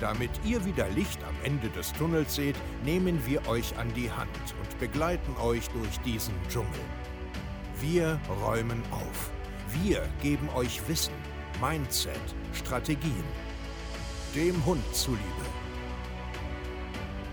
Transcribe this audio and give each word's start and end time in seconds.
Damit 0.00 0.30
ihr 0.46 0.64
wieder 0.64 0.88
Licht 0.88 1.22
am 1.24 1.34
Ende 1.44 1.68
des 1.68 1.92
Tunnels 1.92 2.34
seht, 2.34 2.56
nehmen 2.84 3.20
wir 3.26 3.46
euch 3.46 3.76
an 3.76 3.92
die 3.94 4.10
Hand 4.10 4.30
und 4.58 4.78
begleiten 4.78 5.36
euch 5.36 5.68
durch 5.68 6.00
diesen 6.06 6.32
Dschungel. 6.48 6.80
Wir 7.80 8.18
räumen 8.42 8.82
auf. 8.90 9.30
Wir 9.82 10.08
geben 10.22 10.48
euch 10.56 10.80
Wissen, 10.88 11.12
Mindset, 11.60 12.14
Strategien. 12.54 13.24
Dem 14.34 14.64
Hund 14.64 14.82
zuliebe. 14.94 15.20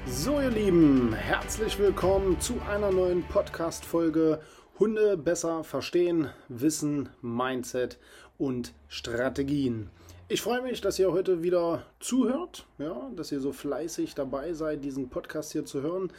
So, 0.05 0.41
ihr 0.41 0.49
Lieben, 0.49 1.13
herzlich 1.13 1.79
willkommen 1.79 2.39
zu 2.41 2.59
einer 2.69 2.91
neuen 2.91 3.23
Podcast-Folge 3.23 4.41
Hunde 4.77 5.15
besser 5.17 5.63
verstehen, 5.63 6.29
Wissen, 6.49 7.09
Mindset 7.21 7.97
und 8.37 8.73
Strategien. 8.89 9.89
Ich 10.29 10.41
freue 10.41 10.61
mich, 10.61 10.81
dass 10.81 10.99
ihr 10.99 11.13
heute 11.13 11.41
wieder 11.41 11.85
zuhört, 12.01 12.67
ja, 12.79 13.09
dass 13.15 13.31
ihr 13.31 13.39
so 13.39 13.53
fleißig 13.53 14.13
dabei 14.13 14.51
seid, 14.51 14.83
diesen 14.83 15.07
Podcast 15.07 15.53
hier 15.53 15.63
zu 15.63 15.81
hören. 15.81 16.11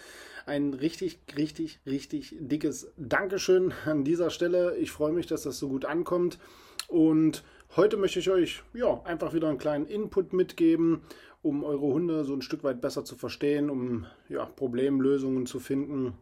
Ein 0.46 0.72
richtig, 0.72 1.18
richtig, 1.36 1.80
richtig 1.84 2.34
dickes 2.38 2.90
Dankeschön 2.96 3.74
an 3.84 4.04
dieser 4.04 4.30
Stelle. 4.30 4.78
Ich 4.78 4.92
freue 4.92 5.12
mich, 5.12 5.26
dass 5.26 5.42
das 5.42 5.58
so 5.58 5.68
gut 5.68 5.84
ankommt. 5.84 6.38
Und 6.86 7.44
heute 7.76 7.98
möchte 7.98 8.20
ich 8.20 8.30
euch 8.30 8.62
ja, 8.72 8.98
einfach 9.04 9.34
wieder 9.34 9.50
einen 9.50 9.58
kleinen 9.58 9.84
Input 9.84 10.32
mitgeben, 10.32 11.02
um 11.42 11.62
eure 11.62 11.88
Hunde 11.88 12.24
so 12.24 12.32
ein 12.32 12.40
Stück 12.40 12.64
weit 12.64 12.80
besser 12.80 13.04
zu 13.04 13.14
verstehen, 13.14 13.68
um 13.68 14.06
ja, 14.30 14.46
Problemlösungen 14.46 15.44
zu 15.44 15.60
finden 15.60 16.14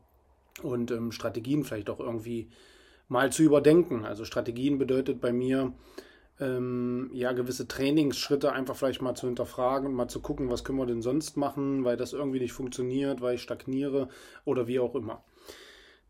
und 0.61 0.91
ähm, 0.91 1.13
Strategien 1.13 1.63
vielleicht 1.63 1.89
auch 1.89 2.01
irgendwie 2.01 2.49
mal 3.07 3.31
zu 3.31 3.45
überdenken. 3.45 4.05
Also 4.05 4.25
Strategien 4.25 4.77
bedeutet 4.77 5.21
bei 5.21 5.33
mir, 5.33 5.73
ähm, 6.41 7.11
ja, 7.13 7.33
gewisse 7.33 7.67
Trainingsschritte 7.67 8.53
einfach 8.53 8.77
vielleicht 8.77 9.03
mal 9.03 9.15
zu 9.15 9.27
hinterfragen 9.27 9.89
und 9.89 9.95
mal 9.95 10.09
zu 10.09 10.21
gucken, 10.21 10.51
was 10.51 10.65
können 10.65 10.79
wir 10.79 10.87
denn 10.87 11.03
sonst 11.03 11.37
machen, 11.37 11.85
weil 11.85 11.97
das 11.97 12.13
irgendwie 12.13 12.41
nicht 12.41 12.53
funktioniert, 12.53 13.21
weil 13.21 13.37
ich 13.37 13.43
stagniere 13.43 14.09
oder 14.45 14.67
wie 14.67 14.81
auch 14.81 14.95
immer. 14.95 15.25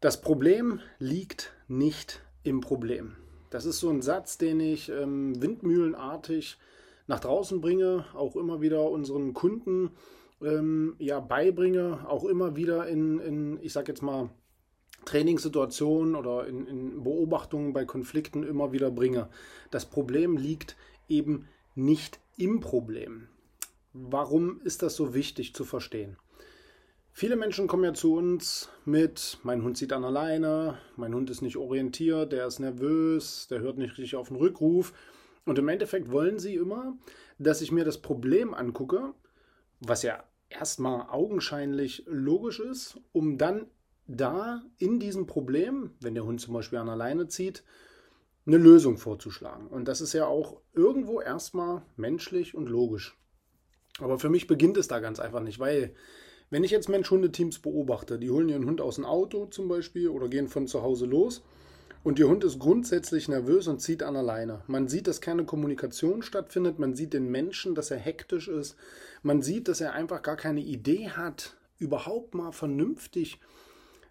Das 0.00 0.20
Problem 0.20 0.80
liegt 0.98 1.52
nicht 1.68 2.20
im 2.42 2.60
Problem. 2.60 3.16
Das 3.50 3.64
ist 3.64 3.80
so 3.80 3.88
ein 3.90 4.02
Satz, 4.02 4.38
den 4.38 4.60
ich 4.60 4.88
ähm, 4.88 5.40
windmühlenartig 5.40 6.58
nach 7.06 7.20
draußen 7.20 7.60
bringe, 7.60 8.04
auch 8.14 8.36
immer 8.36 8.60
wieder 8.60 8.90
unseren 8.90 9.32
Kunden 9.32 9.90
ähm, 10.42 10.96
ja, 10.98 11.20
beibringe, 11.20 12.04
auch 12.08 12.24
immer 12.24 12.56
wieder 12.56 12.86
in, 12.88 13.20
in 13.20 13.58
ich 13.62 13.72
sag 13.72 13.88
jetzt 13.88 14.02
mal, 14.02 14.30
Trainingssituationen 15.04 16.16
oder 16.16 16.46
in, 16.46 16.66
in 16.66 17.04
Beobachtungen 17.04 17.72
bei 17.72 17.84
Konflikten 17.84 18.42
immer 18.42 18.72
wieder 18.72 18.90
bringe. 18.90 19.28
Das 19.70 19.86
Problem 19.86 20.36
liegt 20.36 20.76
eben 21.08 21.48
nicht 21.74 22.18
im 22.36 22.60
Problem. 22.60 23.28
Warum 23.92 24.60
ist 24.62 24.82
das 24.82 24.96
so 24.96 25.14
wichtig 25.14 25.54
zu 25.54 25.64
verstehen? 25.64 26.16
Viele 27.12 27.36
Menschen 27.36 27.66
kommen 27.66 27.84
ja 27.84 27.94
zu 27.94 28.14
uns 28.14 28.68
mit, 28.84 29.38
mein 29.42 29.62
Hund 29.62 29.78
zieht 29.78 29.94
an 29.94 30.04
alleine, 30.04 30.76
mein 30.96 31.14
Hund 31.14 31.30
ist 31.30 31.40
nicht 31.40 31.56
orientiert, 31.56 32.32
der 32.32 32.46
ist 32.46 32.58
nervös, 32.58 33.46
der 33.48 33.60
hört 33.60 33.78
nicht 33.78 33.96
richtig 33.96 34.16
auf 34.16 34.28
den 34.28 34.36
Rückruf. 34.36 34.92
Und 35.46 35.58
im 35.58 35.68
Endeffekt 35.68 36.10
wollen 36.10 36.38
sie 36.38 36.56
immer, 36.56 36.98
dass 37.38 37.62
ich 37.62 37.72
mir 37.72 37.86
das 37.86 38.02
Problem 38.02 38.52
angucke, 38.52 39.14
was 39.80 40.02
ja 40.02 40.24
erstmal 40.50 41.08
augenscheinlich 41.08 42.02
logisch 42.06 42.60
ist, 42.60 43.00
um 43.12 43.38
dann 43.38 43.66
da 44.06 44.62
in 44.78 45.00
diesem 45.00 45.26
Problem, 45.26 45.90
wenn 46.00 46.14
der 46.14 46.24
Hund 46.24 46.40
zum 46.40 46.54
Beispiel 46.54 46.78
an 46.78 46.88
alleine 46.88 47.28
zieht, 47.28 47.64
eine 48.46 48.58
Lösung 48.58 48.96
vorzuschlagen. 48.96 49.66
Und 49.66 49.88
das 49.88 50.00
ist 50.00 50.12
ja 50.12 50.26
auch 50.26 50.60
irgendwo 50.72 51.20
erstmal 51.20 51.82
menschlich 51.96 52.54
und 52.54 52.68
logisch. 52.68 53.18
Aber 53.98 54.18
für 54.18 54.28
mich 54.28 54.46
beginnt 54.46 54.76
es 54.76 54.88
da 54.88 55.00
ganz 55.00 55.18
einfach 55.18 55.40
nicht, 55.40 55.58
weil 55.58 55.94
wenn 56.50 56.62
ich 56.62 56.70
jetzt 56.70 56.88
Mensch-Hunde-Teams 56.88 57.58
beobachte, 57.58 58.18
die 58.18 58.30
holen 58.30 58.48
ihren 58.48 58.66
Hund 58.66 58.80
aus 58.80 58.96
dem 58.96 59.04
Auto 59.04 59.46
zum 59.46 59.66
Beispiel 59.68 60.08
oder 60.08 60.28
gehen 60.28 60.46
von 60.48 60.68
zu 60.68 60.82
Hause 60.82 61.06
los 61.06 61.42
und 62.04 62.20
ihr 62.20 62.28
Hund 62.28 62.44
ist 62.44 62.60
grundsätzlich 62.60 63.26
nervös 63.26 63.66
und 63.66 63.80
zieht 63.80 64.04
an 64.04 64.14
alleine. 64.14 64.62
Man 64.68 64.86
sieht, 64.86 65.08
dass 65.08 65.20
keine 65.20 65.44
Kommunikation 65.44 66.22
stattfindet, 66.22 66.78
man 66.78 66.94
sieht 66.94 67.14
den 67.14 67.28
Menschen, 67.32 67.74
dass 67.74 67.90
er 67.90 67.98
hektisch 67.98 68.46
ist, 68.46 68.76
man 69.22 69.42
sieht, 69.42 69.66
dass 69.66 69.80
er 69.80 69.92
einfach 69.92 70.22
gar 70.22 70.36
keine 70.36 70.60
Idee 70.60 71.08
hat, 71.08 71.56
überhaupt 71.78 72.34
mal 72.34 72.52
vernünftig 72.52 73.40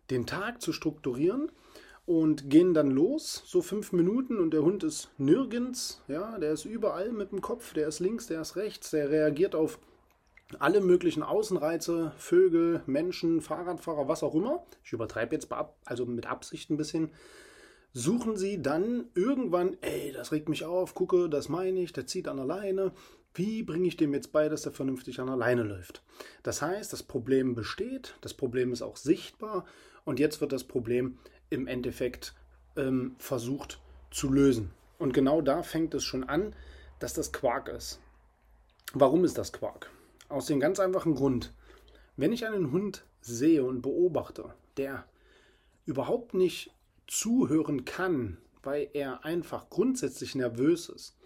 den 0.09 0.25
Tag 0.25 0.61
zu 0.61 0.73
strukturieren 0.73 1.51
und 2.05 2.49
gehen 2.49 2.73
dann 2.73 2.91
los, 2.91 3.43
so 3.45 3.61
fünf 3.61 3.91
Minuten 3.91 4.37
und 4.39 4.51
der 4.51 4.61
Hund 4.61 4.83
ist 4.83 5.09
nirgends, 5.17 6.01
ja, 6.07 6.37
der 6.37 6.51
ist 6.51 6.65
überall 6.65 7.11
mit 7.11 7.31
dem 7.31 7.41
Kopf, 7.41 7.73
der 7.73 7.87
ist 7.87 7.99
links, 7.99 8.27
der 8.27 8.41
ist 8.41 8.55
rechts, 8.55 8.91
der 8.91 9.09
reagiert 9.09 9.55
auf 9.55 9.79
alle 10.59 10.81
möglichen 10.81 11.23
Außenreize, 11.23 12.13
Vögel, 12.17 12.83
Menschen, 12.85 13.41
Fahrradfahrer, 13.41 14.07
was 14.07 14.21
auch 14.21 14.35
immer. 14.35 14.63
Ich 14.83 14.93
übertreibe 14.93 15.33
jetzt 15.33 15.49
also 15.85 16.05
mit 16.05 16.27
Absicht 16.27 16.69
ein 16.69 16.77
bisschen. 16.77 17.09
Suchen 17.93 18.37
Sie 18.37 18.61
dann 18.61 19.05
irgendwann, 19.15 19.77
ey, 19.81 20.11
das 20.11 20.31
regt 20.31 20.49
mich 20.49 20.65
auf, 20.65 20.93
gucke, 20.93 21.29
das 21.29 21.49
meine 21.49 21.79
ich, 21.79 21.93
der 21.93 22.05
zieht 22.05 22.27
an 22.27 22.39
alleine. 22.39 22.91
Wie 23.35 23.63
bringe 23.63 23.87
ich 23.87 23.97
dem 23.97 24.13
jetzt 24.13 24.31
bei, 24.31 24.47
dass 24.47 24.65
er 24.65 24.71
vernünftig 24.71 25.19
an 25.19 25.27
alleine 25.27 25.63
läuft? 25.63 26.01
Das 26.41 26.61
heißt, 26.61 26.93
das 26.93 27.03
Problem 27.03 27.53
besteht, 27.53 28.15
das 28.21 28.33
Problem 28.33 28.71
ist 28.71 28.81
auch 28.81 28.95
sichtbar 28.95 29.65
und 30.05 30.19
jetzt 30.19 30.39
wird 30.39 30.53
das 30.53 30.63
Problem 30.63 31.17
im 31.49 31.67
Endeffekt 31.67 32.33
ähm, 32.77 33.15
versucht 33.19 33.81
zu 34.09 34.31
lösen. 34.31 34.71
Und 34.97 35.13
genau 35.13 35.41
da 35.41 35.63
fängt 35.63 35.93
es 35.93 36.05
schon 36.05 36.23
an, 36.23 36.55
dass 36.99 37.13
das 37.13 37.33
Quark 37.33 37.67
ist. 37.67 37.99
Warum 38.93 39.25
ist 39.25 39.37
das 39.37 39.51
Quark? 39.51 39.91
Aus 40.29 40.45
dem 40.45 40.61
ganz 40.61 40.79
einfachen 40.79 41.15
Grund, 41.15 41.53
wenn 42.15 42.31
ich 42.31 42.47
einen 42.47 42.71
Hund 42.71 43.05
sehe 43.19 43.65
und 43.65 43.81
beobachte, 43.81 44.53
der 44.77 45.05
überhaupt 45.85 46.33
nicht 46.33 46.71
zuhören 47.05 47.83
kann, 47.83 48.37
weil 48.63 48.89
er 48.93 49.25
einfach 49.25 49.69
grundsätzlich 49.69 50.35
nervös 50.35 50.87
ist, 50.87 51.17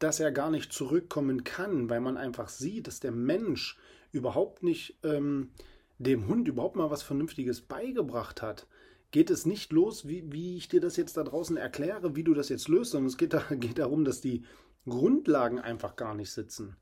dass 0.00 0.18
er 0.18 0.32
gar 0.32 0.50
nicht 0.50 0.72
zurückkommen 0.72 1.44
kann, 1.44 1.88
weil 1.88 2.00
man 2.00 2.16
einfach 2.16 2.48
sieht, 2.48 2.88
dass 2.88 2.98
der 2.98 3.12
Mensch 3.12 3.78
überhaupt 4.10 4.62
nicht 4.62 4.98
ähm, 5.04 5.50
dem 5.98 6.26
Hund 6.26 6.48
überhaupt 6.48 6.74
mal 6.74 6.90
was 6.90 7.02
Vernünftiges 7.02 7.60
beigebracht 7.60 8.42
hat, 8.42 8.66
geht 9.10 9.30
es 9.30 9.44
nicht 9.44 9.72
los, 9.72 10.08
wie, 10.08 10.32
wie 10.32 10.56
ich 10.56 10.68
dir 10.68 10.80
das 10.80 10.96
jetzt 10.96 11.16
da 11.16 11.22
draußen 11.22 11.56
erkläre, 11.56 12.16
wie 12.16 12.24
du 12.24 12.32
das 12.32 12.48
jetzt 12.48 12.68
löst, 12.68 12.92
sondern 12.92 13.08
es 13.08 13.18
geht, 13.18 13.34
da, 13.34 13.42
geht 13.50 13.78
darum, 13.78 14.04
dass 14.04 14.20
die 14.20 14.44
Grundlagen 14.88 15.58
einfach 15.58 15.96
gar 15.96 16.14
nicht 16.14 16.30
sitzen. 16.30 16.76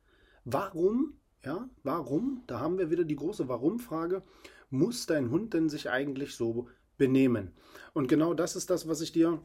Warum, 0.45 1.19
ja, 1.45 1.69
warum, 1.83 2.45
da 2.47 2.61
haben 2.61 2.79
wir 2.79 2.91
wieder 2.91 3.05
die 3.05 3.17
große 3.17 3.49
Warum-Frage, 3.49 4.23
muss 4.71 5.07
dein 5.07 5.31
Hund 5.31 5.55
denn 5.55 5.69
sich 5.69 5.91
eigentlich 5.91 6.37
so 6.37 6.69
benehmen? 6.97 7.51
Und 7.95 8.07
genau 8.07 8.33
das 8.33 8.55
ist 8.55 8.71
das, 8.71 8.87
was 8.87 9.01
ich 9.01 9.11
dir 9.11 9.43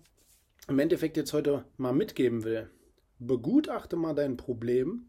im 0.67 0.79
Endeffekt 0.79 1.17
jetzt 1.17 1.33
heute 1.33 1.65
mal 1.77 1.93
mitgeben 1.93 2.43
will. 2.43 2.69
Begutachte 3.25 3.95
mal 3.95 4.13
dein 4.13 4.35
Problem. 4.35 5.07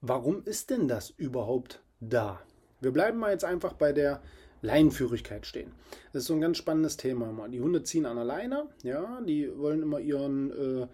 Warum 0.00 0.42
ist 0.44 0.70
denn 0.70 0.88
das 0.88 1.10
überhaupt 1.10 1.82
da? 2.00 2.40
Wir 2.80 2.92
bleiben 2.92 3.18
mal 3.18 3.30
jetzt 3.30 3.44
einfach 3.44 3.74
bei 3.74 3.92
der 3.92 4.22
Leinenführigkeit 4.60 5.46
stehen. 5.46 5.72
Das 6.12 6.22
ist 6.22 6.26
so 6.26 6.34
ein 6.34 6.40
ganz 6.40 6.58
spannendes 6.58 6.96
Thema. 6.96 7.48
Die 7.48 7.60
Hunde 7.60 7.84
ziehen 7.84 8.06
an 8.06 8.16
der 8.16 8.24
Leine, 8.24 8.68
ja, 8.82 9.20
die 9.20 9.56
wollen 9.56 9.82
immer 9.82 10.00
ihren, 10.00 10.50
äh, 10.50 10.88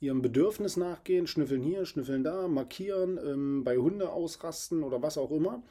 ihrem 0.00 0.22
Bedürfnis 0.22 0.78
nachgehen, 0.78 1.26
schnüffeln 1.26 1.62
hier, 1.62 1.84
schnüffeln 1.84 2.24
da, 2.24 2.48
markieren, 2.48 3.18
ähm, 3.22 3.64
bei 3.64 3.76
Hunde 3.76 4.10
ausrasten 4.10 4.82
oder 4.82 5.02
was 5.02 5.18
auch 5.18 5.30
immer. 5.30 5.62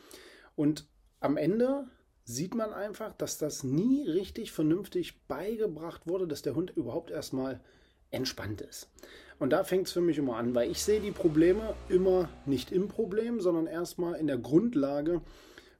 Und 0.56 0.88
am 1.20 1.38
Ende 1.38 1.88
sieht 2.24 2.54
man 2.54 2.72
einfach, 2.72 3.14
dass 3.14 3.40
das 3.40 3.64
nie 3.64 4.04
richtig 4.08 4.52
vernünftig 4.52 5.26
beigebracht 5.28 6.06
wurde, 6.06 6.28
dass 6.28 6.44
der 6.44 6.54
Hund 6.54 6.70
überhaupt 6.76 7.10
erstmal 7.10 7.62
entspannt 8.12 8.62
ist. 8.62 8.90
Und 9.40 9.52
da 9.52 9.64
fängt 9.64 9.88
es 9.88 9.94
für 9.94 10.02
mich 10.02 10.18
immer 10.18 10.36
an, 10.36 10.54
weil 10.54 10.70
ich 10.70 10.84
sehe 10.84 11.00
die 11.00 11.12
Probleme 11.12 11.74
immer 11.88 12.30
nicht 12.46 12.72
im 12.72 12.88
Problem, 12.90 13.40
sondern 13.40 13.68
erstmal 13.68 14.16
in 14.16 14.28
der 14.28 14.38
Grundlage, 14.38 15.22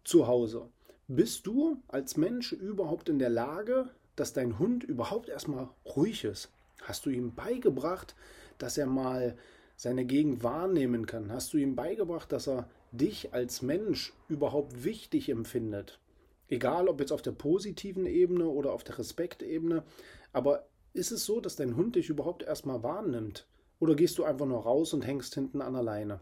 zu 0.04 0.28
Hause. 0.28 0.70
Bist 1.08 1.46
du 1.46 1.78
als 1.88 2.18
Mensch 2.18 2.54
überhaupt 2.54 3.10
in 3.10 3.20
der 3.20 3.30
Lage, 3.30 3.90
dass 4.16 4.34
dein 4.34 4.60
Hund 4.60 4.84
überhaupt 4.84 5.30
erstmal 5.30 5.70
ruhig 5.86 6.24
ist? 6.24 6.50
Hast 6.82 7.06
du 7.06 7.10
ihm 7.10 7.36
beigebracht, 7.36 8.16
dass 8.58 8.78
er 8.78 8.86
mal 8.86 9.38
seine 9.76 10.06
Gegend 10.06 10.44
wahrnehmen 10.44 11.06
kann? 11.06 11.32
Hast 11.32 11.54
du 11.54 11.58
ihm 11.58 11.76
beigebracht, 11.76 12.32
dass 12.32 12.48
er 12.48 12.70
dich 12.92 13.34
als 13.34 13.62
Mensch 13.62 14.14
überhaupt 14.30 14.84
wichtig 14.84 15.30
empfindet? 15.30 16.00
Egal, 16.48 16.88
ob 16.88 17.00
jetzt 17.00 17.12
auf 17.12 17.22
der 17.22 17.32
positiven 17.32 18.06
Ebene 18.06 18.48
oder 18.48 18.72
auf 18.72 18.84
der 18.84 18.98
Respektebene. 18.98 19.84
Aber 20.34 20.66
ist 20.94 21.12
es 21.12 21.26
so, 21.26 21.40
dass 21.40 21.56
dein 21.56 21.76
Hund 21.76 21.96
dich 21.96 22.10
überhaupt 22.10 22.44
erstmal 22.44 22.84
wahrnimmt? 22.84 23.48
Oder 23.80 23.96
gehst 23.96 24.18
du 24.18 24.24
einfach 24.24 24.46
nur 24.46 24.62
raus 24.62 24.94
und 24.94 25.02
hängst 25.02 25.34
hinten 25.34 25.62
an 25.62 25.74
der 25.74 25.84
Leine? 25.84 26.22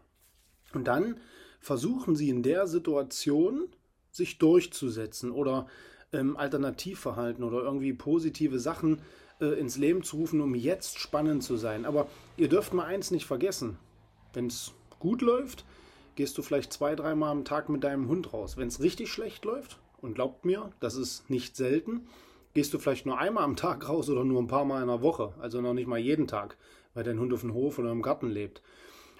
Und 0.74 0.86
dann 0.86 1.18
versuchen 1.60 2.14
sie 2.14 2.28
in 2.28 2.42
der 2.42 2.66
Situation 2.66 3.68
sich 4.10 4.38
durchzusetzen 4.38 5.32
oder 5.32 5.66
ähm, 6.12 6.36
Alternativverhalten 6.36 7.42
oder 7.42 7.62
irgendwie 7.62 7.92
positive 7.92 8.58
Sachen 8.60 9.00
äh, 9.40 9.58
ins 9.58 9.76
Leben 9.76 10.02
zu 10.02 10.16
rufen, 10.16 10.40
um 10.40 10.54
jetzt 10.54 10.98
spannend 10.98 11.42
zu 11.42 11.56
sein. 11.56 11.84
Aber 11.84 12.08
ihr 12.36 12.48
dürft 12.48 12.74
mal 12.74 12.84
eins 12.84 13.10
nicht 13.10 13.26
vergessen. 13.26 13.78
Wenn 14.32 14.46
es 14.46 14.72
gut 14.98 15.22
läuft, 15.22 15.64
gehst 16.14 16.38
du 16.38 16.42
vielleicht 16.42 16.72
zwei, 16.72 16.94
dreimal 16.94 17.30
am 17.30 17.44
Tag 17.44 17.68
mit 17.68 17.84
deinem 17.84 18.08
Hund 18.08 18.32
raus. 18.32 18.56
Wenn 18.56 18.68
es 18.68 18.80
richtig 18.80 19.10
schlecht 19.10 19.44
läuft, 19.44 19.78
und 20.00 20.14
glaubt 20.14 20.44
mir, 20.44 20.70
das 20.80 20.94
ist 20.94 21.28
nicht 21.28 21.56
selten, 21.56 22.06
gehst 22.54 22.72
du 22.74 22.78
vielleicht 22.78 23.06
nur 23.06 23.18
einmal 23.18 23.44
am 23.44 23.56
Tag 23.56 23.88
raus 23.88 24.08
oder 24.08 24.24
nur 24.24 24.40
ein 24.40 24.46
paar 24.48 24.64
Mal 24.64 24.82
in 24.82 24.88
der 24.88 25.02
Woche, 25.02 25.34
also 25.38 25.60
noch 25.60 25.74
nicht 25.74 25.86
mal 25.86 25.98
jeden 25.98 26.26
Tag, 26.26 26.56
weil 26.94 27.04
dein 27.04 27.20
Hund 27.20 27.32
auf 27.32 27.42
dem 27.42 27.54
Hof 27.54 27.78
oder 27.78 27.90
im 27.90 28.02
Garten 28.02 28.28
lebt. 28.28 28.62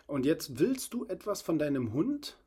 Und 0.06 0.24
jetzt 0.24 0.58
willst 0.58 0.94
du 0.94 1.04
etwas 1.04 1.42
von 1.42 1.58
deinem 1.58 1.92
Hund, 1.92 2.38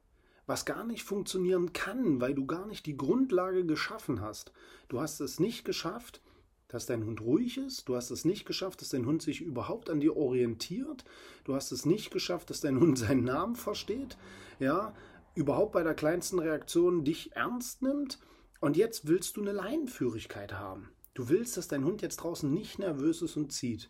was 0.48 0.66
gar 0.66 0.84
nicht 0.84 1.04
funktionieren 1.04 1.74
kann, 1.74 2.20
weil 2.20 2.34
du 2.34 2.46
gar 2.46 2.66
nicht 2.66 2.86
die 2.86 2.98
Grundlage 2.98 3.66
geschaffen 3.66 4.22
hast. 4.22 4.52
Du 4.90 5.00
hast 5.00 5.22
es 5.22 5.40
nicht 5.40 5.64
geschafft, 5.64 6.22
dass 6.68 6.86
dein 6.86 7.06
Hund 7.06 7.22
ruhig 7.22 7.58
ist. 7.58 7.88
Du 7.88 7.96
hast 7.96 8.12
es 8.12 8.26
nicht 8.26 8.46
geschafft, 8.46 8.82
dass 8.82 8.90
dein 8.90 9.06
Hund 9.06 9.22
sich 9.22 9.42
überhaupt 9.42 9.90
an 9.90 10.00
dir 10.00 10.16
orientiert. 10.16 11.04
Du 11.44 11.54
hast 11.54 11.72
es 11.72 11.86
nicht 11.86 12.12
geschafft, 12.12 12.50
dass 12.50 12.62
dein 12.62 12.80
Hund 12.80 12.98
seinen 12.98 13.26
Namen 13.26 13.56
versteht. 13.56 14.18
Ja, 14.60 14.94
überhaupt 15.36 15.74
bei 15.74 15.84
der 15.84 15.94
kleinsten 15.94 16.40
Reaktion 16.40 17.04
dich 17.04 17.36
ernst 17.36 17.82
nimmt. 17.82 18.20
Und 18.62 18.78
jetzt 18.78 19.08
willst 19.08 19.36
du 19.36 19.42
eine 19.42 19.52
Leinenführigkeit 19.52 20.54
haben. 20.54 20.90
Du 21.16 21.30
willst, 21.30 21.58
dass 21.58 21.68
dein 21.68 21.84
Hund 21.84 22.02
jetzt 22.02 22.18
draußen 22.18 22.54
nicht 22.54 22.80
nervös 22.80 23.22
ist 23.22 23.36
und 23.36 23.52
zieht. 23.52 23.90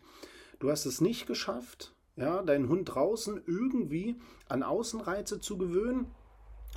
Du 0.58 0.70
hast 0.70 0.86
es 0.86 1.00
nicht 1.00 1.26
geschafft, 1.26 1.94
ja, 2.16 2.42
deinen 2.42 2.68
Hund 2.68 2.86
draußen 2.86 3.42
irgendwie 3.46 4.16
an 4.48 4.62
Außenreize 4.62 5.40
zu 5.40 5.58
gewöhnen. 5.58 6.06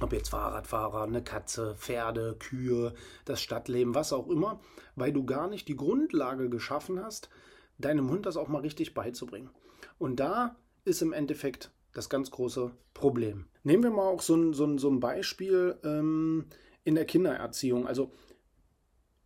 Ob 0.02 0.12
jetzt 0.12 0.30
Fahrradfahrer, 0.30 1.04
eine 1.04 1.24
Katze, 1.24 1.76
Pferde, 1.78 2.36
Kühe, 2.38 2.94
das 3.24 3.42
Stadtleben, 3.42 3.96
was 3.96 4.12
auch 4.12 4.28
immer, 4.28 4.60
weil 4.96 5.14
du 5.14 5.26
gar 5.26 5.48
nicht 5.48 5.70
die 5.70 5.78
Grundlage 5.78 6.50
geschaffen 6.50 7.02
hast, 7.02 7.30
deinem 7.78 8.10
Hund 8.10 8.26
das 8.26 8.36
auch 8.36 8.50
mal 8.50 8.60
richtig 8.62 8.94
beizubringen. 8.94 9.50
Und 9.98 10.20
da 10.20 10.58
ist 10.84 11.02
im 11.02 11.14
Endeffekt 11.14 11.72
das 11.94 12.10
ganz 12.10 12.30
große 12.30 12.72
Problem. 12.94 13.46
Nehmen 13.64 13.84
wir 13.84 13.92
mal 13.92 14.04
auch 14.10 14.22
so 14.22 14.36
ein, 14.36 14.54
so 14.54 14.66
ein, 14.66 14.78
so 14.78 14.90
ein 14.90 15.00
Beispiel 15.00 15.80
ähm, 15.86 16.46
in 16.86 16.96
der 16.96 17.04
Kindererziehung. 17.04 17.86
Also 17.86 18.12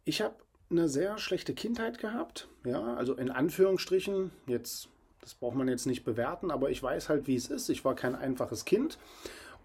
ich 0.05 0.21
habe 0.21 0.35
eine 0.71 0.89
sehr 0.89 1.19
schlechte 1.19 1.53
Kindheit 1.53 1.99
gehabt, 1.99 2.47
ja, 2.65 2.95
also 2.95 3.13
in 3.13 3.29
Anführungsstrichen, 3.29 4.31
jetzt 4.47 4.89
das 5.21 5.35
braucht 5.35 5.55
man 5.55 5.67
jetzt 5.67 5.85
nicht 5.85 6.05
bewerten, 6.05 6.49
aber 6.49 6.69
ich 6.71 6.81
weiß 6.81 7.09
halt, 7.09 7.27
wie 7.27 7.35
es 7.35 7.47
ist. 7.47 7.69
Ich 7.69 7.83
war 7.85 7.93
kein 7.93 8.15
einfaches 8.15 8.65
Kind 8.65 8.97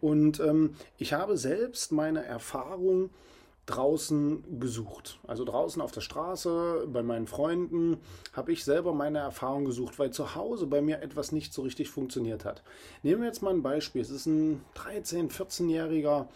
und 0.00 0.40
ähm, 0.40 0.74
ich 0.98 1.12
habe 1.12 1.38
selbst 1.38 1.92
meine 1.92 2.24
Erfahrung 2.24 3.10
draußen 3.66 4.60
gesucht. 4.60 5.18
Also 5.26 5.44
draußen 5.44 5.80
auf 5.80 5.92
der 5.92 6.02
Straße, 6.02 6.86
bei 6.92 7.02
meinen 7.02 7.26
Freunden, 7.26 7.96
habe 8.32 8.52
ich 8.52 8.64
selber 8.64 8.92
meine 8.92 9.18
Erfahrung 9.18 9.64
gesucht, 9.64 9.98
weil 9.98 10.10
zu 10.10 10.34
Hause 10.34 10.66
bei 10.66 10.82
mir 10.82 11.00
etwas 11.00 11.32
nicht 11.32 11.52
so 11.52 11.62
richtig 11.62 11.88
funktioniert 11.88 12.44
hat. 12.44 12.62
Nehmen 13.02 13.22
wir 13.22 13.28
jetzt 13.28 13.42
mal 13.42 13.54
ein 13.54 13.62
Beispiel. 13.62 14.02
Es 14.02 14.10
ist 14.10 14.26
ein 14.26 14.60
13-, 14.76 15.30
14-jähriger 15.30 16.26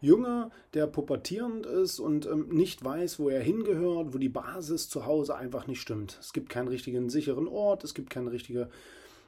Junge, 0.00 0.50
der 0.74 0.86
pubertierend 0.86 1.66
ist 1.66 1.98
und 1.98 2.26
ähm, 2.26 2.48
nicht 2.50 2.84
weiß, 2.84 3.18
wo 3.18 3.28
er 3.28 3.40
hingehört, 3.40 4.14
wo 4.14 4.18
die 4.18 4.28
Basis 4.28 4.88
zu 4.88 5.06
Hause 5.06 5.34
einfach 5.34 5.66
nicht 5.66 5.80
stimmt. 5.80 6.18
Es 6.20 6.32
gibt 6.32 6.48
keinen 6.48 6.68
richtigen 6.68 7.10
sicheren 7.10 7.48
Ort, 7.48 7.82
es 7.84 7.94
gibt 7.94 8.08
keine 8.08 8.30
richtige 8.30 8.68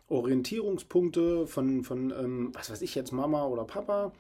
Orientierungspunkte 0.09 1.47
von, 1.47 1.83
von 1.83 2.11
ähm, 2.13 2.53
was 2.53 2.71
weiß 2.71 2.83
ich 2.83 2.95
jetzt, 2.95 3.13
Mama 3.13 3.47
oder 3.47 3.65
Papa. 3.65 4.13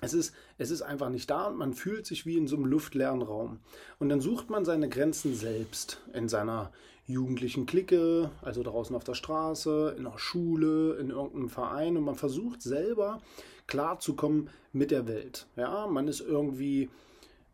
Es 0.00 0.14
ist, 0.14 0.34
es 0.56 0.70
ist 0.70 0.82
einfach 0.82 1.10
nicht 1.10 1.28
da 1.28 1.48
und 1.48 1.58
man 1.58 1.74
fühlt 1.74 2.06
sich 2.06 2.24
wie 2.24 2.38
in 2.38 2.46
so 2.46 2.56
einem 2.56 2.64
luftleeren 2.64 3.22
Raum. 3.22 3.58
Und 3.98 4.08
dann 4.08 4.20
sucht 4.20 4.48
man 4.48 4.64
seine 4.64 4.88
Grenzen 4.88 5.34
selbst 5.34 6.00
in 6.14 6.28
seiner 6.28 6.72
jugendlichen 7.06 7.66
Clique, 7.66 8.30
also 8.40 8.62
draußen 8.62 8.96
auf 8.96 9.04
der 9.04 9.14
Straße, 9.14 9.94
in 9.98 10.04
der 10.04 10.18
Schule, 10.18 10.94
in 10.94 11.10
irgendeinem 11.10 11.50
Verein 11.50 11.96
und 11.96 12.04
man 12.04 12.14
versucht 12.14 12.62
selber 12.62 13.20
klarzukommen 13.66 14.48
mit 14.72 14.90
der 14.90 15.06
Welt. 15.06 15.46
Ja, 15.56 15.86
man 15.86 16.08
ist 16.08 16.20
irgendwie 16.20 16.88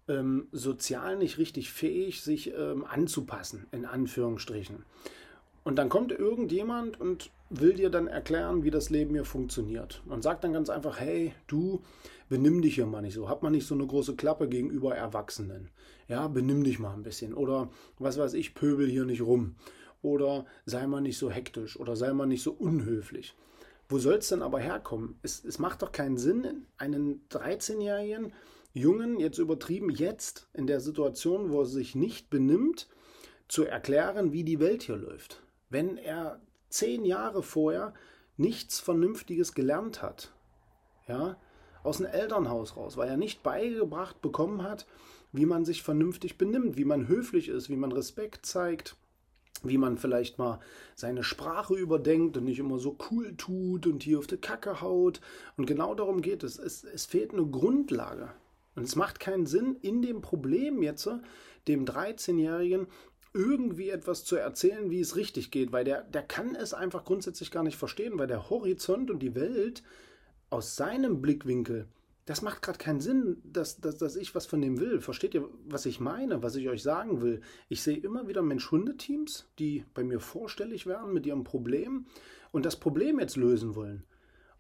ähm, 0.09 0.49
sozial 0.53 1.17
nicht 1.17 1.39
richtig 1.39 1.71
fähig, 1.71 2.23
sich 2.23 2.53
ähm, 2.55 2.85
anzupassen, 2.85 3.67
in 3.73 3.85
Anführungsstrichen. 3.85 4.85
Und 5.67 5.75
dann 5.75 5.89
kommt 5.89 6.13
irgendjemand 6.13 7.01
und 7.01 7.33
will 7.51 7.75
dir 7.75 7.91
dann 7.91 8.07
erklären, 8.07 8.63
wie 8.63 8.71
das 8.71 8.89
Leben 8.89 9.15
hier 9.15 9.25
funktioniert. 9.25 10.01
Und 10.07 10.23
sagt 10.23 10.45
dann 10.45 10.53
ganz 10.53 10.71
einfach, 10.71 11.01
hey, 11.01 11.35
du, 11.49 11.83
benimm 12.29 12.63
dich 12.63 12.77
hier 12.77 12.87
mal 12.87 13.03
nicht 13.03 13.15
so. 13.15 13.29
Hab 13.29 13.43
mal 13.43 13.51
nicht 13.51 13.67
so 13.67 13.75
eine 13.75 13.85
große 13.85 14.15
Klappe 14.15 14.49
gegenüber 14.49 14.95
Erwachsenen. 14.95 15.71
Ja, 16.07 16.29
benimm 16.29 16.63
dich 16.63 16.79
mal 16.79 16.95
ein 16.95 17.03
bisschen. 17.03 17.35
Oder 17.35 17.69
was 17.99 18.17
weiß 18.17 18.35
ich, 18.35 18.55
pöbel 18.55 18.89
hier 18.89 19.05
nicht 19.05 19.23
rum. 19.23 19.57
Oder 20.03 20.47
sei 20.67 20.87
mal 20.87 21.01
nicht 21.01 21.19
so 21.19 21.33
hektisch. 21.33 21.77
Oder 21.81 21.97
sei 21.97 22.13
mal 22.13 22.27
nicht 22.27 22.45
so 22.45 22.53
unhöflich. 22.53 23.35
Wo 23.89 23.99
soll 23.99 24.19
es 24.19 24.29
denn 24.29 24.43
aber 24.43 24.61
herkommen? 24.61 25.19
Es, 25.23 25.45
es 25.45 25.59
macht 25.59 25.83
doch 25.83 25.91
keinen 25.91 26.17
Sinn, 26.17 26.67
einen 26.79 27.27
13-jährigen 27.31 28.33
Jungen, 28.73 29.19
jetzt 29.19 29.39
übertrieben, 29.39 29.91
jetzt 29.91 30.47
in 30.53 30.69
der 30.69 30.79
Situation, 30.79 31.51
wo 31.51 31.63
er 31.63 31.67
sich 31.67 31.97
nicht 31.97 32.31
benimmt, 32.31 32.87
zu 33.49 33.65
erklären, 33.65 34.33
wie 34.33 34.45
die 34.45 34.61
Welt 34.61 34.85
hier 34.85 34.97
läuft. 34.97 35.43
Wenn 35.69 35.97
er 35.97 36.41
zehn 36.69 37.05
Jahre 37.05 37.43
vorher 37.43 37.95
nichts 38.37 38.81
Vernünftiges 38.81 39.55
gelernt 39.55 40.03
hat, 40.03 40.33
ja, 41.09 41.37
aus 41.83 41.99
dem 41.99 42.07
Elternhaus 42.07 42.77
raus, 42.77 42.97
weil 42.97 43.09
er 43.09 43.17
nicht 43.17 43.43
beigebracht 43.43 44.21
bekommen 44.21 44.63
hat, 44.63 44.87
wie 45.33 45.47
man 45.47 45.65
sich 45.65 45.83
vernünftig 45.83 46.37
benimmt, 46.39 46.77
wie 46.77 46.85
man 46.85 47.09
höflich 47.09 47.49
ist, 47.49 47.71
wie 47.71 47.77
man 47.77 47.93
Respekt 47.93 48.45
zeigt, 48.45 48.97
wie 49.63 49.79
man 49.79 49.97
vielleicht 49.97 50.39
mal 50.39 50.61
seine 50.95 51.23
Sprache 51.23 51.75
überdenkt 51.75 52.37
und 52.37 52.45
nicht 52.45 52.59
immer 52.59 52.79
so 52.79 52.97
cool 53.11 53.37
tut 53.37 53.87
und 53.87 54.03
hier 54.03 54.19
auf 54.19 54.27
die 54.27 54.37
Kacke 54.37 54.81
haut. 54.81 55.21
Und 55.57 55.67
genau 55.67 55.95
darum 55.95 56.23
geht 56.23 56.43
es. 56.43 56.59
Es, 56.59 56.85
es 56.85 57.07
fehlt 57.07 57.33
eine 57.33 57.47
Grundlage. 57.47 58.31
Und 58.75 58.85
es 58.85 58.97
macht 58.97 59.21
keinen 59.21 59.47
Sinn, 59.47 59.77
in 59.81 60.03
dem 60.03 60.21
Problem 60.21 60.83
jetzt 60.83 61.09
dem 61.67 61.85
13-Jährigen 61.85 62.87
irgendwie 63.37 63.91
etwas 63.91 64.25
zu 64.25 64.37
erzählen, 64.37 64.91
wie 64.91 65.01
es 65.01 65.15
richtig 65.15 65.51
geht, 65.51 65.71
weil 65.71 65.85
der, 65.85 66.03
der 66.03 66.23
kann 66.23 66.55
es 66.55 66.73
einfach 66.73 67.05
grundsätzlich 67.05 67.51
gar 67.51 67.63
nicht 67.63 67.77
verstehen, 67.77 68.19
weil 68.19 68.27
der 68.27 68.49
Horizont 68.49 69.11
und 69.11 69.21
die 69.21 69.35
Welt 69.35 69.83
aus 70.49 70.75
seinem 70.77 71.21
Blickwinkel, 71.21 71.87
das 72.25 72.43
macht 72.43 72.63
gerade 72.63 72.79
keinen 72.79 73.01
Sinn, 73.01 73.37
dass, 73.45 73.81
dass, 73.81 73.99
dass 73.99 74.17
ich 74.17 74.35
was 74.35 74.47
von 74.47 74.63
dem 74.63 74.81
will. 74.81 75.01
Versteht 75.01 75.35
ihr, 75.35 75.49
was 75.69 75.87
ich 75.87 76.01
meine, 76.01 76.43
was 76.43 76.57
ich 76.57 76.69
euch 76.69 76.83
sagen 76.83 77.21
will? 77.21 77.43
Ich 77.69 77.83
sehe 77.83 77.99
immer 77.99 78.27
wieder 78.27 78.43
Mensch-Hunde-Teams, 78.43 79.47
die 79.59 79.85
bei 79.95 80.03
mir 80.03 80.19
vorstellig 80.19 80.87
werden 80.87 81.13
mit 81.13 81.27
ihrem 81.27 81.45
Problem 81.45 82.07
und 82.53 82.65
das 82.65 82.77
Problem 82.77 83.21
jetzt 83.21 83.37
lösen 83.37 83.77
wollen. 83.77 84.03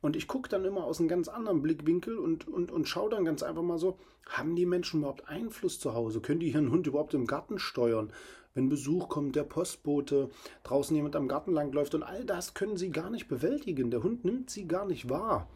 Und 0.01 0.15
ich 0.15 0.29
gucke 0.29 0.49
dann 0.49 0.65
immer 0.65 0.85
aus 0.85 1.01
einem 1.01 1.09
ganz 1.09 1.27
anderen 1.27 1.63
Blickwinkel 1.63 2.19
und, 2.19 2.47
und, 2.47 2.71
und 2.71 2.87
schaue 2.87 3.11
dann 3.11 3.25
ganz 3.25 3.43
einfach 3.43 3.63
mal 3.63 3.79
so, 3.79 3.99
haben 4.27 4.55
die 4.55 4.67
Menschen 4.67 5.01
überhaupt 5.01 5.29
Einfluss 5.29 5.81
zu 5.81 5.95
Hause? 5.95 6.21
Können 6.21 6.41
die 6.41 6.53
ihren 6.53 6.71
Hund 6.71 6.87
überhaupt 6.87 7.15
im 7.15 7.27
Garten 7.27 7.59
steuern? 7.59 8.13
Wenn 8.57 8.71
Besuch 8.71 9.11
kommt, 9.11 9.37
der 9.37 9.45
Postbote, 9.45 10.31
draußen 10.63 10.97
jemand 10.97 11.15
am 11.15 11.29
Garten 11.29 11.53
langläuft 11.53 11.95
und 11.95 12.03
all 12.03 12.25
das 12.25 12.55
können 12.55 12.79
sie 12.79 12.91
gar 12.91 13.11
nicht 13.11 13.29
bewältigen. 13.29 13.91
Der 13.91 14.03
Hund 14.03 14.25
nimmt 14.25 14.49
sie 14.49 14.67
gar 14.67 14.87
nicht 14.87 15.11
wahr. 15.11 15.47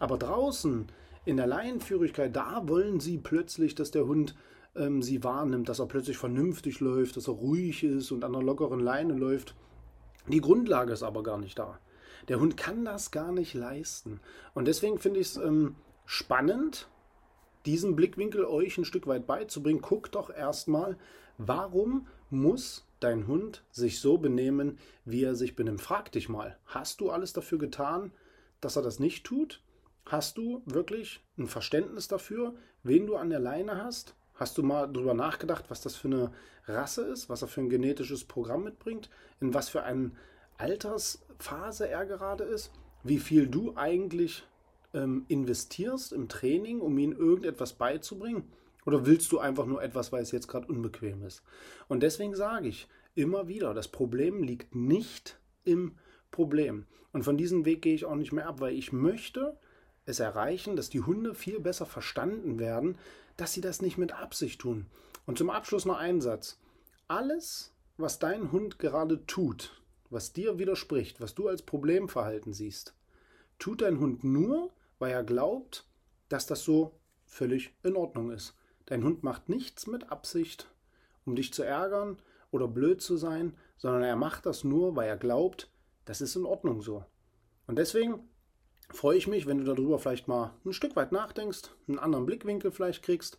Aber 0.00 0.18
draußen 0.18 0.88
in 1.24 1.36
der 1.36 1.46
Laienführigkeit, 1.46 2.34
da 2.34 2.66
wollen 2.66 2.98
sie 2.98 3.18
plötzlich, 3.18 3.76
dass 3.76 3.92
der 3.92 4.04
Hund 4.04 4.34
ähm, 4.74 5.00
sie 5.00 5.22
wahrnimmt, 5.22 5.68
dass 5.68 5.78
er 5.78 5.86
plötzlich 5.86 6.18
vernünftig 6.18 6.80
läuft, 6.80 7.16
dass 7.16 7.28
er 7.28 7.34
ruhig 7.34 7.84
ist 7.84 8.10
und 8.10 8.24
an 8.24 8.34
einer 8.34 8.44
lockeren 8.44 8.80
Leine 8.80 9.14
läuft. 9.14 9.54
Die 10.26 10.40
Grundlage 10.40 10.92
ist 10.92 11.04
aber 11.04 11.22
gar 11.22 11.38
nicht 11.38 11.56
da. 11.56 11.78
Der 12.26 12.40
Hund 12.40 12.56
kann 12.56 12.84
das 12.84 13.12
gar 13.12 13.30
nicht 13.30 13.54
leisten. 13.54 14.18
Und 14.54 14.66
deswegen 14.66 14.98
finde 14.98 15.20
ich 15.20 15.28
es 15.28 15.36
ähm, 15.36 15.76
spannend, 16.04 16.88
diesen 17.64 17.94
Blickwinkel 17.94 18.44
euch 18.44 18.76
ein 18.76 18.84
Stück 18.84 19.06
weit 19.06 19.28
beizubringen. 19.28 19.82
Guckt 19.82 20.16
doch 20.16 20.30
erstmal, 20.30 20.96
warum 21.46 22.06
muss 22.28 22.86
dein 23.00 23.26
Hund 23.26 23.64
sich 23.70 24.00
so 24.00 24.18
benehmen, 24.18 24.78
wie 25.04 25.24
er 25.24 25.34
sich 25.34 25.56
benimmt? 25.56 25.80
Frag 25.80 26.12
dich 26.12 26.28
mal, 26.28 26.58
hast 26.66 27.00
du 27.00 27.10
alles 27.10 27.32
dafür 27.32 27.58
getan, 27.58 28.12
dass 28.60 28.76
er 28.76 28.82
das 28.82 28.98
nicht 28.98 29.24
tut? 29.24 29.62
Hast 30.04 30.38
du 30.38 30.62
wirklich 30.66 31.24
ein 31.38 31.46
Verständnis 31.46 32.08
dafür, 32.08 32.54
wen 32.82 33.06
du 33.06 33.16
an 33.16 33.30
der 33.30 33.40
Leine 33.40 33.82
hast? 33.82 34.14
Hast 34.34 34.58
du 34.58 34.62
mal 34.62 34.86
darüber 34.86 35.14
nachgedacht, 35.14 35.66
was 35.68 35.80
das 35.80 35.96
für 35.96 36.08
eine 36.08 36.32
Rasse 36.66 37.04
ist, 37.04 37.28
was 37.28 37.42
er 37.42 37.48
für 37.48 37.60
ein 37.60 37.70
genetisches 37.70 38.24
Programm 38.24 38.64
mitbringt, 38.64 39.10
in 39.40 39.54
was 39.54 39.68
für 39.68 39.82
eine 39.82 40.12
Altersphase 40.58 41.88
er 41.88 42.06
gerade 42.06 42.44
ist, 42.44 42.70
wie 43.02 43.18
viel 43.18 43.46
du 43.46 43.76
eigentlich 43.76 44.44
ähm, 44.92 45.24
investierst 45.28 46.12
im 46.12 46.28
Training, 46.28 46.80
um 46.80 46.98
ihm 46.98 47.12
irgendetwas 47.12 47.72
beizubringen? 47.72 48.44
Oder 48.86 49.06
willst 49.06 49.30
du 49.32 49.38
einfach 49.38 49.66
nur 49.66 49.82
etwas, 49.82 50.12
weil 50.12 50.22
es 50.22 50.32
jetzt 50.32 50.48
gerade 50.48 50.66
unbequem 50.66 51.22
ist? 51.24 51.42
Und 51.88 52.02
deswegen 52.02 52.34
sage 52.34 52.68
ich 52.68 52.88
immer 53.14 53.48
wieder, 53.48 53.74
das 53.74 53.88
Problem 53.88 54.42
liegt 54.42 54.74
nicht 54.74 55.38
im 55.64 55.96
Problem. 56.30 56.86
Und 57.12 57.24
von 57.24 57.36
diesem 57.36 57.64
Weg 57.64 57.82
gehe 57.82 57.94
ich 57.94 58.04
auch 58.04 58.14
nicht 58.14 58.32
mehr 58.32 58.46
ab, 58.46 58.60
weil 58.60 58.74
ich 58.74 58.92
möchte 58.92 59.58
es 60.06 60.20
erreichen, 60.20 60.76
dass 60.76 60.90
die 60.90 61.02
Hunde 61.02 61.34
viel 61.34 61.60
besser 61.60 61.86
verstanden 61.86 62.58
werden, 62.58 62.96
dass 63.36 63.52
sie 63.52 63.60
das 63.60 63.82
nicht 63.82 63.98
mit 63.98 64.12
Absicht 64.12 64.60
tun. 64.60 64.86
Und 65.26 65.38
zum 65.38 65.50
Abschluss 65.50 65.84
noch 65.84 65.98
ein 65.98 66.20
Satz. 66.20 66.58
Alles, 67.08 67.74
was 67.96 68.18
dein 68.18 68.52
Hund 68.52 68.78
gerade 68.78 69.26
tut, 69.26 69.82
was 70.08 70.32
dir 70.32 70.58
widerspricht, 70.58 71.20
was 71.20 71.34
du 71.34 71.48
als 71.48 71.62
Problemverhalten 71.62 72.52
siehst, 72.52 72.94
tut 73.58 73.82
dein 73.82 73.98
Hund 73.98 74.24
nur, 74.24 74.70
weil 74.98 75.12
er 75.12 75.24
glaubt, 75.24 75.86
dass 76.28 76.46
das 76.46 76.62
so 76.64 76.98
völlig 77.26 77.74
in 77.82 77.96
Ordnung 77.96 78.30
ist. 78.30 78.54
Dein 78.90 79.04
Hund 79.04 79.22
macht 79.22 79.48
nichts 79.48 79.86
mit 79.86 80.10
Absicht, 80.10 80.66
um 81.24 81.36
dich 81.36 81.54
zu 81.54 81.62
ärgern 81.62 82.20
oder 82.50 82.66
blöd 82.66 83.00
zu 83.00 83.16
sein, 83.16 83.56
sondern 83.76 84.02
er 84.02 84.16
macht 84.16 84.46
das 84.46 84.64
nur, 84.64 84.96
weil 84.96 85.08
er 85.08 85.16
glaubt, 85.16 85.70
das 86.06 86.20
ist 86.20 86.34
in 86.34 86.44
Ordnung 86.44 86.82
so. 86.82 87.04
Und 87.68 87.76
deswegen 87.76 88.28
freue 88.90 89.16
ich 89.16 89.28
mich, 89.28 89.46
wenn 89.46 89.58
du 89.58 89.64
darüber 89.64 90.00
vielleicht 90.00 90.26
mal 90.26 90.54
ein 90.64 90.72
Stück 90.72 90.96
weit 90.96 91.12
nachdenkst, 91.12 91.70
einen 91.86 92.00
anderen 92.00 92.26
Blickwinkel 92.26 92.72
vielleicht 92.72 93.04
kriegst. 93.04 93.38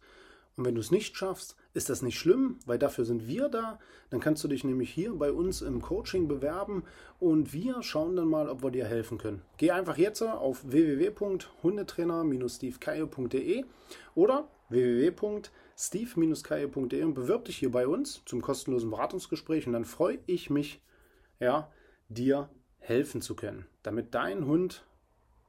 Und 0.58 0.66
wenn 0.66 0.76
du 0.76 0.82
es 0.82 0.92
nicht 0.92 1.18
schaffst, 1.18 1.56
ist 1.74 1.90
das 1.90 2.02
nicht 2.02 2.20
schlimm, 2.20 2.60
weil 2.66 2.78
dafür 2.78 3.06
sind 3.06 3.26
wir 3.28 3.48
da. 3.48 3.80
Dann 4.10 4.20
kannst 4.20 4.44
du 4.44 4.50
dich 4.50 4.64
nämlich 4.64 4.90
hier 4.92 5.14
bei 5.14 5.32
uns 5.32 5.62
im 5.62 5.82
Coaching 5.82 6.28
bewerben 6.28 6.84
und 7.20 7.54
wir 7.54 7.82
schauen 7.82 8.16
dann 8.16 8.28
mal, 8.28 8.48
ob 8.50 8.64
wir 8.64 8.72
dir 8.72 8.86
helfen 8.86 9.18
können. 9.18 9.42
Geh 9.58 9.72
einfach 9.72 9.98
jetzt 9.98 10.22
auf 10.22 10.70
www.hundetrainer-stevekaye.de 10.70 13.66
oder 14.16 14.48
www.steve-kaye.de 14.70 17.04
und 17.04 17.14
bewirb 17.14 17.46
dich 17.46 17.58
hier 17.58 17.72
bei 17.72 17.88
uns 17.88 18.22
zum 18.26 18.42
kostenlosen 18.42 18.92
Beratungsgesträch 18.92 19.68
und 19.68 19.74
dann 19.74 19.86
freue 19.86 20.20
ich 20.26 20.50
mich, 20.50 20.82
ja, 21.40 21.72
dir 22.10 22.50
helfen 22.80 23.22
zu 23.22 23.36
können, 23.36 23.66
damit 23.84 24.14
dein 24.14 24.46
Hund 24.46 24.84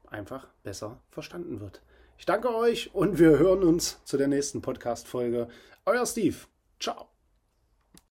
einfach 0.06 0.46
besser 0.62 1.00
verstanden 1.10 1.58
wird. 1.60 1.82
Ich 2.22 2.26
danke 2.26 2.54
euch 2.54 2.94
und 2.94 3.18
wir 3.18 3.36
hören 3.36 3.64
uns 3.64 3.98
zu 4.04 4.16
der 4.16 4.28
nächsten 4.28 4.62
Podcast-Folge. 4.62 5.48
Euer 5.86 6.06
Steve. 6.06 6.36
Ciao. 6.78 7.11